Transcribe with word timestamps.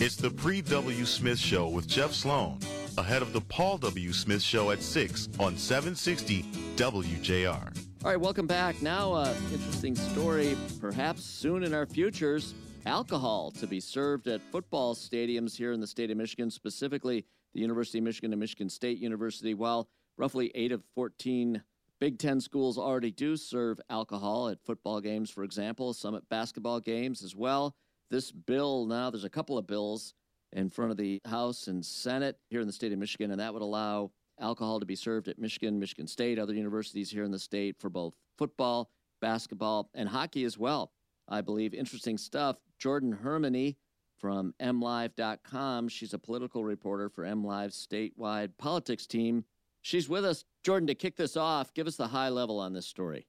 It's 0.00 0.14
the 0.14 0.30
Pre 0.30 0.60
W. 0.62 1.04
Smith 1.04 1.40
Show 1.40 1.68
with 1.70 1.88
Jeff 1.88 2.12
Sloan, 2.12 2.60
ahead 2.96 3.20
of 3.20 3.32
the 3.32 3.40
Paul 3.40 3.78
W. 3.78 4.12
Smith 4.12 4.40
Show 4.40 4.70
at 4.70 4.80
6 4.80 5.28
on 5.40 5.56
760 5.56 6.44
WJR. 6.76 7.76
All 8.04 8.10
right, 8.12 8.20
welcome 8.20 8.46
back. 8.46 8.80
Now, 8.80 9.12
uh, 9.12 9.34
interesting 9.52 9.96
story, 9.96 10.56
perhaps 10.80 11.24
soon 11.24 11.64
in 11.64 11.74
our 11.74 11.84
futures. 11.84 12.54
Alcohol 12.86 13.50
to 13.50 13.66
be 13.66 13.80
served 13.80 14.28
at 14.28 14.40
football 14.40 14.94
stadiums 14.94 15.56
here 15.56 15.72
in 15.72 15.80
the 15.80 15.86
state 15.88 16.12
of 16.12 16.16
Michigan, 16.16 16.48
specifically 16.48 17.24
the 17.52 17.60
University 17.60 17.98
of 17.98 18.04
Michigan 18.04 18.32
and 18.32 18.38
Michigan 18.38 18.70
State 18.70 18.98
University. 18.98 19.52
While 19.52 19.88
roughly 20.16 20.52
8 20.54 20.70
of 20.70 20.84
14 20.94 21.60
Big 21.98 22.20
Ten 22.20 22.40
schools 22.40 22.78
already 22.78 23.10
do 23.10 23.36
serve 23.36 23.80
alcohol 23.90 24.48
at 24.48 24.64
football 24.64 25.00
games, 25.00 25.28
for 25.28 25.42
example, 25.42 25.92
some 25.92 26.14
at 26.14 26.28
basketball 26.28 26.78
games 26.78 27.24
as 27.24 27.34
well. 27.34 27.74
This 28.10 28.30
bill 28.30 28.86
now, 28.86 29.10
there's 29.10 29.24
a 29.24 29.30
couple 29.30 29.58
of 29.58 29.66
bills 29.66 30.14
in 30.52 30.70
front 30.70 30.90
of 30.90 30.96
the 30.96 31.20
House 31.26 31.68
and 31.68 31.84
Senate 31.84 32.38
here 32.48 32.60
in 32.60 32.66
the 32.66 32.72
state 32.72 32.92
of 32.92 32.98
Michigan, 32.98 33.30
and 33.30 33.40
that 33.40 33.52
would 33.52 33.62
allow 33.62 34.10
alcohol 34.40 34.80
to 34.80 34.86
be 34.86 34.96
served 34.96 35.28
at 35.28 35.38
Michigan, 35.38 35.78
Michigan 35.78 36.06
State, 36.06 36.38
other 36.38 36.54
universities 36.54 37.10
here 37.10 37.24
in 37.24 37.30
the 37.30 37.38
state 37.38 37.76
for 37.78 37.90
both 37.90 38.14
football, 38.38 38.90
basketball, 39.20 39.90
and 39.94 40.08
hockey 40.08 40.44
as 40.44 40.56
well. 40.56 40.92
I 41.28 41.42
believe 41.42 41.74
interesting 41.74 42.16
stuff. 42.16 42.56
Jordyn 42.80 43.20
Hermani 43.22 43.76
from 44.16 44.54
MLive.com. 44.60 45.88
She's 45.88 46.14
a 46.14 46.18
political 46.18 46.64
reporter 46.64 47.08
for 47.08 47.24
MLive's 47.24 47.86
statewide 47.86 48.52
politics 48.58 49.06
team. 49.06 49.44
She's 49.82 50.08
with 50.08 50.24
us. 50.24 50.44
Jordyn, 50.64 50.86
to 50.86 50.94
kick 50.94 51.16
this 51.16 51.36
off, 51.36 51.74
give 51.74 51.86
us 51.86 51.96
the 51.96 52.08
high 52.08 52.30
level 52.30 52.58
on 52.58 52.72
this 52.72 52.86
story. 52.86 53.26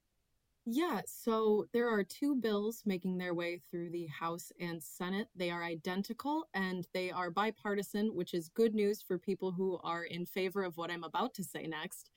Yeah, 0.66 1.00
so 1.06 1.66
there 1.72 1.88
are 1.88 2.04
two 2.04 2.36
bills 2.36 2.82
making 2.84 3.18
their 3.18 3.34
way 3.34 3.58
through 3.70 3.90
the 3.90 4.06
House 4.06 4.52
and 4.60 4.82
Senate. 4.82 5.28
They 5.34 5.50
are 5.50 5.64
identical 5.64 6.48
and 6.54 6.86
they 6.92 7.10
are 7.10 7.30
bipartisan, 7.30 8.14
which 8.14 8.34
is 8.34 8.50
good 8.50 8.74
news 8.74 9.02
for 9.02 9.18
people 9.18 9.52
who 9.52 9.78
are 9.82 10.04
in 10.04 10.26
favor 10.26 10.62
of 10.62 10.76
what 10.76 10.90
I'm 10.90 11.02
about 11.04 11.34
to 11.34 11.44
say 11.44 11.66
next. 11.66 12.10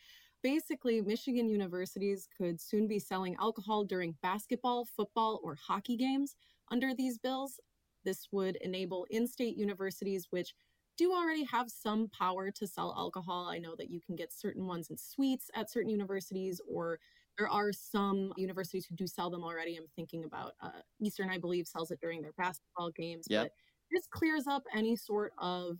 Basically, 0.43 1.01
Michigan 1.01 1.47
universities 1.49 2.27
could 2.37 2.59
soon 2.59 2.85
be 2.85 2.99
selling 2.99 3.35
alcohol 3.39 3.85
during 3.85 4.17
basketball, 4.21 4.85
football, 4.85 5.39
or 5.41 5.55
hockey 5.55 5.95
games 5.95 6.35
under 6.69 6.93
these 6.93 7.17
bills. 7.17 7.61
This 8.03 8.27
would 8.33 8.57
enable 8.57 9.07
in 9.09 9.25
state 9.25 9.55
universities, 9.55 10.27
which 10.31 10.53
do 10.97 11.11
already 11.11 11.43
have 11.45 11.69
some 11.69 12.09
power 12.09 12.51
to 12.51 12.67
sell 12.67 12.93
alcohol. 12.97 13.47
I 13.47 13.57
know 13.57 13.75
that 13.77 13.89
you 13.89 13.99
can 13.99 14.15
get 14.15 14.31
certain 14.31 14.65
ones 14.65 14.89
in 14.89 14.97
suites 14.97 15.49
at 15.55 15.71
certain 15.71 15.89
universities, 15.89 16.61
or 16.69 16.99
there 17.37 17.49
are 17.49 17.71
some 17.73 18.31
universities 18.37 18.85
who 18.85 18.95
do 18.95 19.07
sell 19.07 19.29
them 19.29 19.43
already. 19.43 19.75
I'm 19.75 19.87
thinking 19.95 20.23
about 20.23 20.53
uh, 20.61 20.81
Eastern, 20.99 21.29
I 21.29 21.37
believe, 21.37 21.67
sells 21.67 21.91
it 21.91 21.99
during 22.01 22.21
their 22.21 22.33
basketball 22.37 22.91
games. 22.91 23.25
Yep. 23.29 23.43
But 23.43 23.51
this 23.91 24.07
clears 24.11 24.47
up 24.47 24.63
any 24.75 24.95
sort 24.95 25.33
of 25.39 25.77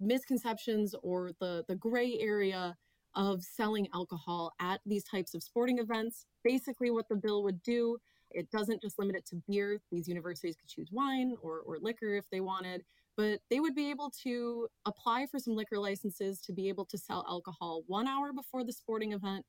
misconceptions 0.00 0.94
or 1.02 1.32
the 1.40 1.64
the 1.68 1.76
gray 1.76 2.18
area 2.20 2.76
of 3.14 3.42
selling 3.42 3.88
alcohol 3.94 4.52
at 4.60 4.80
these 4.84 5.04
types 5.04 5.34
of 5.34 5.42
sporting 5.42 5.78
events. 5.78 6.26
Basically, 6.44 6.90
what 6.90 7.08
the 7.08 7.16
bill 7.16 7.42
would 7.44 7.62
do, 7.62 7.98
it 8.30 8.50
doesn't 8.50 8.82
just 8.82 8.98
limit 8.98 9.16
it 9.16 9.26
to 9.26 9.42
beer. 9.48 9.80
These 9.90 10.06
universities 10.06 10.54
could 10.54 10.68
choose 10.68 10.90
wine 10.92 11.34
or, 11.40 11.60
or 11.60 11.78
liquor 11.80 12.14
if 12.14 12.28
they 12.30 12.40
wanted, 12.40 12.84
but 13.16 13.40
they 13.50 13.60
would 13.60 13.74
be 13.74 13.90
able 13.90 14.10
to 14.22 14.68
apply 14.84 15.26
for 15.26 15.38
some 15.38 15.54
liquor 15.54 15.78
licenses 15.78 16.40
to 16.42 16.52
be 16.52 16.68
able 16.68 16.84
to 16.86 16.98
sell 16.98 17.24
alcohol 17.28 17.82
one 17.86 18.06
hour 18.06 18.32
before 18.32 18.64
the 18.64 18.72
sporting 18.72 19.12
event, 19.12 19.44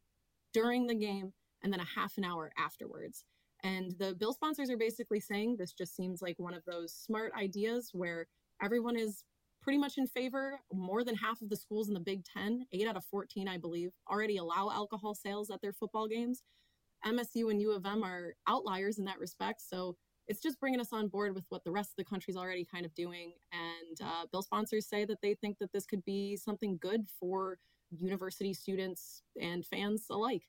during 0.54 0.88
the 0.88 0.96
game, 0.96 1.34
and 1.64 1.74
then 1.74 1.80
a 1.80 1.86
half 1.86 2.14
an 2.18 2.24
hour 2.24 2.52
afterwards. 2.58 3.26
And 3.64 3.94
the 4.00 4.16
bill 4.16 4.34
sponsors 4.34 4.70
are 4.70 4.78
basically 4.78 5.20
saying 5.20 5.58
this 5.58 5.74
just 5.74 5.96
seems 5.96 6.22
like 6.22 6.36
one 6.38 6.54
of 6.54 6.64
those 6.66 6.94
smart 6.94 7.34
ideas 7.38 7.90
where 7.92 8.28
everyone 8.62 8.96
is 8.96 9.24
pretty 9.62 9.80
much 9.80 9.98
in 9.98 10.08
favor. 10.08 10.60
More 10.72 11.04
than 11.04 11.16
half 11.16 11.42
of 11.42 11.50
the 11.50 11.58
schools 11.58 11.90
in 11.90 11.94
the 11.94 12.00
Big 12.00 12.24
Ten, 12.24 12.66
eight 12.72 12.88
out 12.88 12.96
of 12.96 13.04
14, 13.06 13.48
I 13.48 13.58
believe, 13.58 13.92
already 14.10 14.38
allow 14.38 14.70
alcohol 14.70 15.14
sales 15.16 15.50
at 15.50 15.62
their 15.62 15.74
football 15.74 16.08
games. 16.08 16.44
MSU 17.06 17.52
and 17.52 17.62
U 17.62 17.74
of 17.74 17.86
M 17.86 18.04
are 18.04 18.34
outliers 18.48 19.00
in 19.00 19.06
that 19.06 19.20
respect. 19.20 19.62
So 19.62 19.96
it's 20.28 20.42
just 20.42 20.60
bringing 20.60 20.80
us 20.80 20.92
on 20.92 21.08
board 21.08 21.34
with 21.34 21.46
what 21.50 21.64
the 21.64 21.72
rest 21.72 21.92
of 21.92 21.96
the 21.98 22.04
country's 22.04 22.38
already 22.38 22.66
kind 22.66 22.86
of 22.86 22.94
doing. 22.96 23.34
And 23.52 24.02
uh, 24.02 24.26
bill 24.32 24.42
sponsors 24.42 24.88
say 24.88 25.06
that 25.06 25.22
they 25.22 25.34
think 25.36 25.58
that 25.60 25.72
this 25.72 25.86
could 25.86 26.04
be 26.06 26.36
something 26.36 26.78
good 26.82 27.08
for 27.20 27.58
university 27.92 28.54
students 28.54 29.22
and 29.42 29.66
fans 29.66 30.06
alike. 30.10 30.44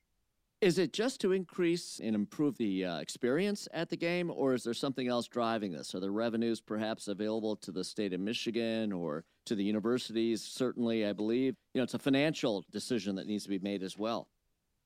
Is 0.61 0.77
it 0.77 0.91
just 0.91 1.21
to 1.21 1.31
increase 1.31 2.01
and 2.03 2.13
improve 2.13 2.57
the 2.57 2.83
uh, 2.83 2.99
experience 2.99 3.69
at 3.73 3.87
the 3.87 3.95
game, 3.95 4.29
or 4.29 4.53
is 4.53 4.63
there 4.65 4.73
something 4.73 5.07
else 5.07 5.25
driving 5.25 5.71
this? 5.71 5.95
Are 5.95 6.01
the 6.01 6.11
revenues 6.11 6.59
perhaps 6.59 7.07
available 7.07 7.55
to 7.57 7.71
the 7.71 7.83
state 7.85 8.11
of 8.11 8.19
Michigan 8.19 8.91
or 8.91 9.23
to 9.45 9.55
the 9.55 9.63
universities? 9.63 10.41
Certainly, 10.43 11.05
I 11.05 11.13
believe. 11.13 11.55
You 11.73 11.79
know, 11.79 11.83
it's 11.83 11.93
a 11.93 11.99
financial 11.99 12.65
decision 12.71 13.15
that 13.15 13.25
needs 13.25 13.43
to 13.43 13.49
be 13.49 13.59
made 13.59 13.83
as 13.83 13.97
well. 13.97 14.27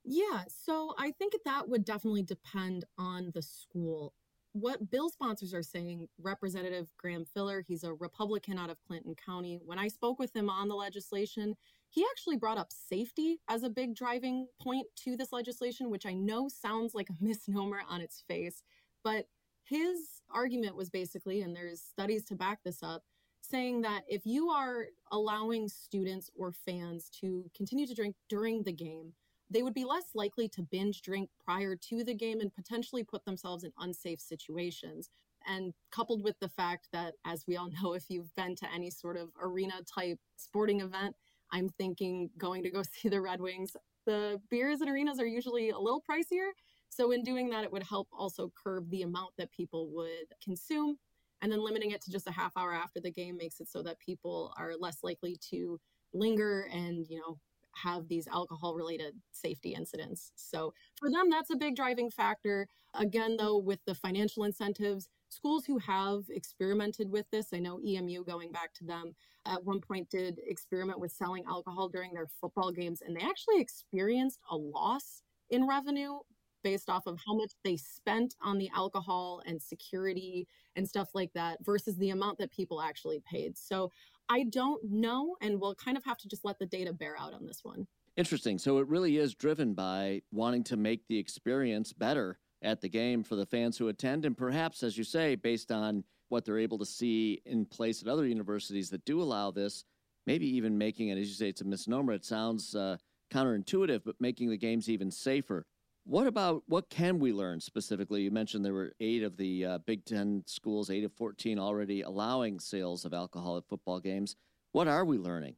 Yeah, 0.06 0.44
so 0.48 0.94
I 1.00 1.12
think 1.12 1.34
that 1.44 1.68
would 1.68 1.86
definitely 1.86 2.24
depend 2.24 2.86
on 3.00 3.32
the 3.34 3.42
school 3.42 4.14
what 4.54 4.92
bill 4.92 5.10
sponsors 5.10 5.54
are 5.54 5.64
saying, 5.64 6.08
Representative 6.20 6.92
Graham 6.98 7.26
Filler, 7.26 7.62
he's 7.62 7.84
a 7.84 7.94
Republican 7.94 8.58
out 8.58 8.70
of 8.70 8.82
Clinton 8.88 9.16
County. 9.16 9.60
When 9.66 9.80
I 9.80 9.88
spoke 9.88 10.20
with 10.20 10.36
him 10.36 10.50
on 10.50 10.68
the 10.68 10.76
legislation, 10.76 11.56
he 11.90 12.06
actually 12.12 12.38
brought 12.38 12.58
up 12.58 12.72
safety 12.72 13.40
as 13.50 13.64
a 13.64 13.70
big 13.70 13.96
driving 13.96 14.48
point 14.62 14.88
to 15.04 15.18
this 15.18 15.32
legislation, 15.32 15.90
which 15.90 16.06
I 16.06 16.14
know 16.14 16.48
sounds 16.48 16.94
like 16.94 17.10
a 17.10 17.16
misnomer 17.24 17.82
on 17.90 18.02
its 18.02 18.24
face. 18.28 18.64
But 19.04 19.28
his 19.64 20.22
argument 20.34 20.76
was 20.76 20.90
basically, 20.90 21.42
and 21.42 21.56
there's 21.56 21.82
studies 21.82 22.26
to 22.26 22.36
back 22.36 22.60
this 22.64 22.84
up, 22.84 23.04
saying 23.42 23.82
that 23.82 24.04
if 24.08 24.26
you 24.26 24.50
are 24.50 24.86
allowing 25.12 25.68
students 25.68 26.30
or 26.36 26.52
fans 26.52 27.10
to 27.22 27.50
continue 27.56 27.88
to 27.88 27.96
drink 27.96 28.16
during 28.30 28.64
the 28.64 28.72
game, 28.72 29.14
they 29.54 29.64
would 29.64 29.74
be 29.74 29.86
less 29.86 30.16
likely 30.16 30.50
to 30.50 30.64
binge 30.64 31.02
drink 31.02 31.30
prior 31.44 31.76
to 31.76 32.04
the 32.04 32.14
game 32.14 32.42
and 32.42 32.54
potentially 32.54 33.04
put 33.04 33.24
themselves 33.24 33.64
in 33.64 33.72
unsafe 33.80 34.20
situations. 34.20 35.10
And 35.46 35.74
coupled 35.92 36.24
with 36.24 36.40
the 36.40 36.50
fact 36.50 36.88
that, 36.94 37.14
as 37.26 37.46
we 37.48 37.56
all 37.56 37.70
know, 37.82 37.94
if 37.94 38.10
you've 38.10 38.34
been 38.36 38.56
to 38.58 38.74
any 38.74 38.90
sort 38.90 39.18
of 39.18 39.30
arena 39.42 39.76
type 39.94 40.20
sporting 40.36 40.82
event, 40.82 41.16
I'm 41.52 41.70
thinking 41.70 42.32
going 42.38 42.64
to 42.64 42.72
go 42.72 42.82
see 43.02 43.10
the 43.10 43.22
Red 43.22 43.40
Wings. 43.40 43.78
The 44.06 44.42
beers 44.50 44.82
and 44.82 44.90
arenas 44.90 45.20
are 45.20 45.26
usually 45.26 45.70
a 45.70 45.80
little 45.80 46.04
pricier. 46.10 46.50
So, 46.90 47.12
in 47.12 47.24
doing 47.24 47.50
that, 47.50 47.64
it 47.64 47.72
would 47.72 47.84
help 47.84 48.08
also 48.12 48.52
curb 48.62 48.90
the 48.90 49.04
amount 49.04 49.32
that 49.38 49.52
people 49.52 49.90
would 49.92 50.28
consume. 50.44 50.98
And 51.42 51.52
then 51.52 51.64
limiting 51.64 51.92
it 51.92 52.02
to 52.04 52.12
just 52.12 52.28
a 52.28 52.32
half 52.32 52.56
hour 52.56 52.74
after 52.74 53.02
the 53.02 53.12
game 53.12 53.36
makes 53.36 53.60
it 53.60 53.68
so 53.68 53.84
that 53.84 54.00
people 54.00 54.54
are 54.58 54.74
less 54.80 55.00
likely 55.04 55.38
to 55.50 55.78
linger 56.14 56.70
and, 56.72 57.06
you 57.10 57.20
know, 57.20 57.38
have 57.76 58.08
these 58.08 58.28
alcohol 58.28 58.76
related 58.76 59.16
safety 59.32 59.74
incidents. 59.74 60.32
So 60.36 60.74
for 60.98 61.10
them, 61.10 61.30
that's 61.30 61.50
a 61.50 61.56
big 61.56 61.76
driving 61.76 62.10
factor. 62.10 62.68
Again, 62.94 63.38
though, 63.38 63.58
with 63.58 63.80
the 63.86 63.96
financial 63.96 64.44
incentives, 64.44 65.10
schools 65.30 65.66
who 65.66 65.80
have 65.80 66.24
experimented 66.30 67.10
with 67.10 67.26
this, 67.32 67.48
I 67.54 67.60
know 67.60 67.80
EMU 67.86 68.24
going 68.24 68.52
back 68.52 68.74
to 68.76 68.86
them 68.86 69.16
at 69.46 69.64
one 69.64 69.82
point 69.82 70.10
did 70.10 70.40
experiment 70.46 71.00
with 71.00 71.12
selling 71.12 71.44
alcohol 71.48 71.90
during 71.90 72.14
their 72.14 72.28
football 72.40 72.72
games, 72.72 73.02
and 73.02 73.16
they 73.16 73.22
actually 73.22 73.60
experienced 73.60 74.40
a 74.52 74.56
loss 74.56 75.24
in 75.50 75.68
revenue 75.68 76.20
based 76.64 76.90
off 76.90 77.06
of 77.06 77.20
how 77.26 77.34
much 77.34 77.52
they 77.64 77.78
spent 77.78 78.36
on 78.42 78.58
the 78.58 78.70
alcohol 78.76 79.42
and 79.46 79.62
security 79.62 80.48
and 80.76 80.88
stuff 80.88 81.10
like 81.14 81.32
that 81.34 81.64
versus 81.64 81.98
the 81.98 82.10
amount 82.10 82.38
that 82.40 82.52
people 82.52 82.82
actually 82.82 83.22
paid. 83.30 83.58
So 83.58 83.92
I 84.30 84.44
don't 84.44 84.84
know, 84.90 85.36
and 85.42 85.60
we'll 85.60 85.76
kind 85.76 85.98
of 85.98 86.04
have 86.06 86.18
to 86.20 86.28
just 86.28 86.46
let 86.46 86.58
the 86.60 86.66
data 86.66 86.94
bear 86.94 87.16
out 87.20 87.34
on 87.34 87.46
this 87.46 87.60
one. 87.64 87.88
Interesting. 88.16 88.58
So 88.58 88.78
it 88.78 88.88
really 88.88 89.18
is 89.18 89.36
driven 89.36 89.74
by 89.74 90.22
wanting 90.32 90.64
to 90.66 90.78
make 90.78 91.08
the 91.08 91.18
experience 91.18 91.94
better 91.94 92.40
at 92.62 92.80
the 92.80 92.90
game 92.90 93.24
for 93.24 93.36
the 93.36 93.46
fans 93.46 93.78
who 93.78 93.90
attend, 93.90 94.26
and 94.26 94.38
perhaps, 94.38 94.84
as 94.84 94.98
you 94.98 95.04
say, 95.04 95.36
based 95.36 95.72
on 95.72 96.04
what 96.30 96.46
they're 96.46 96.60
able 96.60 96.80
to 96.80 96.86
see 96.86 97.42
in 97.46 97.66
place 97.66 98.02
at 98.02 98.08
other 98.08 98.26
universities 98.26 98.90
that 98.90 99.04
do 99.06 99.22
allow 99.22 99.52
this, 99.52 99.84
maybe 100.26 100.48
even 100.56 100.78
making 100.78 101.10
it, 101.10 101.18
as 101.18 101.28
you 101.28 101.34
say, 101.34 101.50
it's 101.50 101.62
a 101.62 101.66
misnomer. 101.66 102.14
It 102.14 102.24
sounds 102.24 102.74
uh, 102.74 102.98
counterintuitive, 103.32 104.02
but 104.06 104.16
making 104.20 104.50
the 104.50 104.58
games 104.58 104.90
even 104.90 105.12
safer. 105.12 105.66
What 106.06 106.28
about 106.28 106.64
what 106.68 106.90
can 106.90 107.20
we 107.20 107.32
learn 107.32 107.62
specifically? 107.62 108.24
You 108.24 108.32
mentioned 108.32 108.66
there 108.66 108.74
were 108.74 108.94
eight 109.00 109.24
of 109.24 109.38
the 109.38 109.66
uh, 109.66 109.78
Big 109.80 110.04
Ten 110.04 110.44
schools, 110.46 110.90
eight 110.90 111.06
of 111.06 111.14
14 111.14 111.58
already 111.58 112.02
allowing 112.02 112.60
sales 112.60 113.06
of 113.06 113.14
alcohol 113.14 113.58
at 113.58 113.68
football 113.70 114.02
games. 114.02 114.36
What 114.74 114.88
are 114.88 115.06
we 115.06 115.18
learning? 115.18 115.56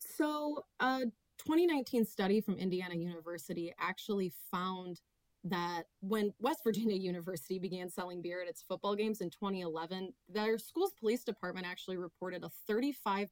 So, 0.00 0.64
a 0.80 1.02
2019 1.38 2.04
study 2.04 2.40
from 2.40 2.56
Indiana 2.56 2.96
University 2.96 3.72
actually 3.78 4.32
found 4.50 5.00
that 5.44 5.84
when 6.00 6.32
West 6.40 6.60
Virginia 6.64 6.96
University 7.00 7.60
began 7.60 7.88
selling 7.88 8.20
beer 8.20 8.42
at 8.42 8.48
its 8.48 8.62
football 8.62 8.96
games 8.96 9.20
in 9.20 9.30
2011, 9.30 10.12
their 10.28 10.58
school's 10.58 10.92
police 10.98 11.22
department 11.22 11.66
actually 11.66 11.96
reported 11.96 12.42
a 12.42 12.50
35% 12.70 13.28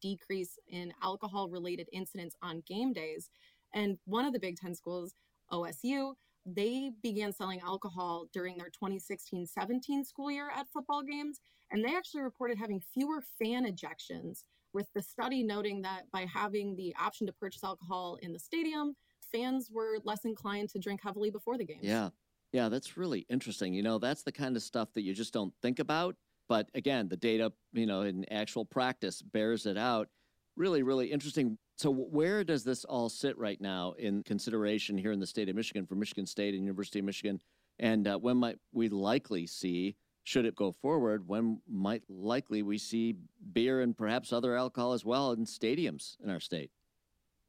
decrease 0.00 0.58
in 0.68 0.92
alcohol 1.02 1.48
related 1.48 1.88
incidents 1.92 2.36
on 2.40 2.62
game 2.68 2.92
days. 2.92 3.30
And 3.74 3.98
one 4.04 4.24
of 4.24 4.32
the 4.32 4.38
Big 4.38 4.56
Ten 4.56 4.74
schools 4.74 5.14
OSU 5.52 6.14
they 6.54 6.90
began 7.02 7.32
selling 7.32 7.60
alcohol 7.60 8.26
during 8.32 8.56
their 8.56 8.70
2016 8.70 9.46
17 9.46 10.04
school 10.04 10.30
year 10.30 10.50
at 10.50 10.66
football 10.72 11.02
games, 11.02 11.40
and 11.70 11.84
they 11.84 11.94
actually 11.94 12.22
reported 12.22 12.58
having 12.58 12.80
fewer 12.94 13.22
fan 13.38 13.66
ejections, 13.66 14.44
with 14.72 14.86
the 14.94 15.02
study 15.02 15.42
noting 15.42 15.82
that 15.82 16.02
by 16.12 16.26
having 16.32 16.76
the 16.76 16.94
option 17.00 17.26
to 17.26 17.32
purchase 17.32 17.64
alcohol 17.64 18.18
in 18.22 18.32
the 18.32 18.38
stadium, 18.38 18.94
fans 19.32 19.70
were 19.72 19.98
less 20.04 20.24
inclined 20.24 20.68
to 20.70 20.78
drink 20.78 21.00
heavily 21.02 21.30
before 21.30 21.56
the 21.58 21.64
games. 21.64 21.80
Yeah. 21.82 22.10
Yeah, 22.52 22.70
that's 22.70 22.96
really 22.96 23.26
interesting. 23.28 23.74
You 23.74 23.82
know, 23.82 23.98
that's 23.98 24.22
the 24.22 24.32
kind 24.32 24.56
of 24.56 24.62
stuff 24.62 24.88
that 24.94 25.02
you 25.02 25.12
just 25.12 25.34
don't 25.34 25.52
think 25.60 25.80
about. 25.80 26.16
But 26.48 26.70
again, 26.74 27.08
the 27.08 27.16
data, 27.16 27.52
you 27.74 27.84
know, 27.84 28.02
in 28.02 28.24
actual 28.32 28.64
practice 28.64 29.20
bears 29.20 29.66
it 29.66 29.76
out. 29.76 30.08
Really, 30.56 30.82
really 30.82 31.12
interesting. 31.12 31.58
So, 31.78 31.92
where 31.92 32.42
does 32.42 32.64
this 32.64 32.84
all 32.84 33.08
sit 33.08 33.38
right 33.38 33.60
now 33.60 33.92
in 34.00 34.24
consideration 34.24 34.98
here 34.98 35.12
in 35.12 35.20
the 35.20 35.26
state 35.28 35.48
of 35.48 35.54
Michigan 35.54 35.86
for 35.86 35.94
Michigan 35.94 36.26
State 36.26 36.54
and 36.54 36.64
University 36.64 36.98
of 36.98 37.04
Michigan? 37.04 37.40
And 37.78 38.08
uh, 38.08 38.18
when 38.18 38.36
might 38.36 38.58
we 38.72 38.88
likely 38.88 39.46
see, 39.46 39.94
should 40.24 40.44
it 40.44 40.56
go 40.56 40.72
forward, 40.72 41.28
when 41.28 41.60
might 41.68 42.02
likely 42.08 42.64
we 42.64 42.78
see 42.78 43.14
beer 43.52 43.80
and 43.80 43.96
perhaps 43.96 44.32
other 44.32 44.56
alcohol 44.56 44.92
as 44.92 45.04
well 45.04 45.30
in 45.30 45.44
stadiums 45.44 46.16
in 46.20 46.30
our 46.30 46.40
state? 46.40 46.72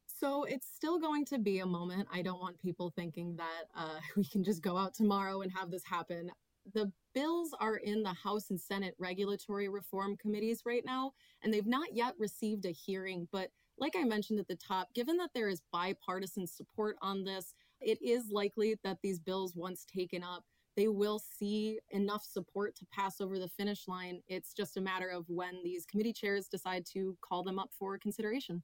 So 0.05 0.43
it's 0.43 0.67
still 0.75 0.99
going 0.99 1.25
to 1.25 1.39
be 1.39 1.59
a 1.59 1.65
moment. 1.65 2.07
I 2.13 2.21
don't 2.21 2.39
want 2.39 2.59
people 2.59 2.93
thinking 2.95 3.35
that 3.37 3.63
uh, 3.75 3.99
we 4.15 4.25
can 4.25 4.43
just 4.43 4.61
go 4.61 4.77
out 4.77 4.93
tomorrow 4.93 5.41
and 5.41 5.51
have 5.51 5.71
this 5.71 5.83
happen. 5.83 6.29
The 6.75 6.91
bills 7.15 7.55
are 7.59 7.77
in 7.77 8.03
the 8.03 8.13
House 8.13 8.51
and 8.51 8.61
Senate 8.61 8.93
regulatory 8.99 9.69
reform 9.69 10.17
committees 10.17 10.61
right 10.67 10.85
now, 10.85 11.13
and 11.41 11.51
they've 11.51 11.65
not 11.65 11.95
yet 11.95 12.13
received 12.19 12.65
a 12.67 12.71
hearing, 12.71 13.27
but 13.31 13.49
like 13.79 13.95
I 13.95 14.03
mentioned 14.03 14.39
at 14.39 14.47
the 14.47 14.55
top, 14.55 14.93
given 14.93 15.17
that 15.17 15.31
there 15.33 15.49
is 15.49 15.61
bipartisan 15.71 16.45
support 16.47 16.97
on 17.01 17.23
this, 17.23 17.53
it 17.81 18.01
is 18.01 18.29
likely 18.29 18.75
that 18.83 18.97
these 19.01 19.19
bills, 19.19 19.55
once 19.55 19.85
taken 19.85 20.23
up, 20.23 20.43
they 20.75 20.87
will 20.87 21.19
see 21.19 21.79
enough 21.91 22.23
support 22.23 22.75
to 22.77 22.85
pass 22.85 23.19
over 23.19 23.39
the 23.39 23.47
finish 23.47 23.87
line. 23.87 24.21
It's 24.27 24.53
just 24.53 24.77
a 24.77 24.81
matter 24.81 25.09
of 25.09 25.25
when 25.27 25.61
these 25.63 25.85
committee 25.85 26.13
chairs 26.13 26.47
decide 26.47 26.85
to 26.93 27.17
call 27.21 27.43
them 27.43 27.59
up 27.59 27.69
for 27.77 27.97
consideration. 27.97 28.63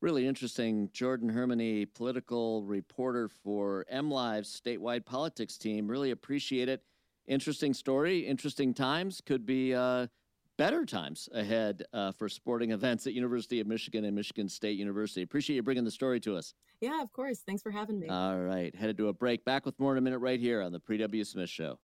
Really 0.00 0.26
interesting. 0.26 0.88
Jordyn 0.90 1.32
Hermani, 1.32 1.86
political 1.94 2.62
reporter 2.62 3.28
for 3.28 3.86
MLive's 3.92 4.60
statewide 4.60 5.06
politics 5.06 5.56
team. 5.56 5.88
Really 5.88 6.10
appreciate 6.10 6.68
it. 6.68 6.82
Interesting 7.26 7.74
story, 7.74 8.20
interesting 8.20 8.72
times. 8.72 9.20
Could 9.24 9.46
be 9.46 9.74
uh, 9.74 10.06
better 10.56 10.84
times 10.84 11.28
ahead 11.32 11.82
uh, 11.92 12.12
for 12.12 12.28
sporting 12.28 12.70
events 12.70 13.06
at 13.06 13.12
University 13.12 13.60
of 13.60 13.66
Michigan 13.66 14.04
and 14.04 14.14
Michigan 14.14 14.48
State 14.48 14.78
University. 14.78 15.22
Appreciate 15.22 15.56
you 15.56 15.62
bringing 15.62 15.84
the 15.84 15.90
story 15.90 16.20
to 16.20 16.36
us. 16.36 16.54
Yeah, 16.80 17.02
of 17.02 17.12
course. 17.12 17.40
Thanks 17.46 17.62
for 17.62 17.70
having 17.70 17.98
me. 17.98 18.08
All 18.08 18.38
right. 18.38 18.74
Headed 18.74 18.96
to 18.98 19.08
a 19.08 19.12
break. 19.12 19.44
Back 19.44 19.66
with 19.66 19.78
more 19.78 19.92
in 19.92 19.98
a 19.98 20.00
minute 20.00 20.18
right 20.18 20.40
here 20.40 20.62
on 20.62 20.72
the 20.72 20.80
Pre 20.80 20.98
W. 20.98 21.24
Smith 21.24 21.50
Show. 21.50 21.74